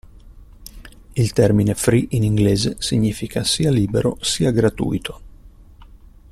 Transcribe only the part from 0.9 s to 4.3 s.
Il termine free in inglese significa sia libero